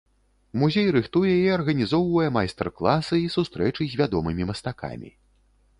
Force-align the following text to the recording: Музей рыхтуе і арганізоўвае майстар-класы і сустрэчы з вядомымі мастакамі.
Музей 0.61 0.87
рыхтуе 0.95 1.33
і 1.41 1.51
арганізоўвае 1.57 2.25
майстар-класы 2.39 3.15
і 3.27 3.29
сустрэчы 3.35 3.83
з 3.95 4.03
вядомымі 4.03 4.43
мастакамі. 4.51 5.09